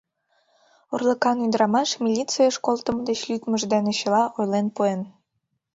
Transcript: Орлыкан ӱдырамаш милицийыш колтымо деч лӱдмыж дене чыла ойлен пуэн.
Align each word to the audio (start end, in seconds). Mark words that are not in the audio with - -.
Орлыкан 0.93 1.37
ӱдырамаш 1.45 1.89
милицийыш 2.03 2.55
колтымо 2.65 3.01
деч 3.09 3.19
лӱдмыж 3.29 3.61
дене 3.73 3.91
чыла 3.99 4.23
ойлен 4.37 4.67
пуэн. 4.75 5.01